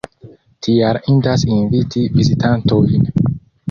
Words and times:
Tial 0.67 0.99
indas 1.17 1.45
inviti 1.59 2.09
vizitantojn. 2.19 3.11